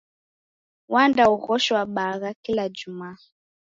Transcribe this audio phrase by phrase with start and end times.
[0.93, 3.09] Wandaoghoshwa bagha kila juma.